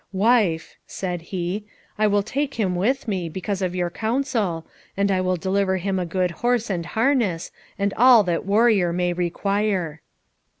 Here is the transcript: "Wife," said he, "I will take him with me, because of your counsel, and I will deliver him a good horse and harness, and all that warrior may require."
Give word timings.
"Wife," 0.13 0.77
said 0.87 1.21
he, 1.21 1.63
"I 1.95 2.07
will 2.07 2.23
take 2.23 2.55
him 2.55 2.75
with 2.75 3.07
me, 3.07 3.29
because 3.29 3.61
of 3.61 3.75
your 3.75 3.91
counsel, 3.91 4.65
and 4.97 5.11
I 5.11 5.21
will 5.21 5.35
deliver 5.35 5.77
him 5.77 5.99
a 5.99 6.07
good 6.07 6.31
horse 6.31 6.71
and 6.71 6.87
harness, 6.87 7.51
and 7.77 7.93
all 7.95 8.23
that 8.23 8.43
warrior 8.43 8.91
may 8.91 9.13
require." 9.13 10.01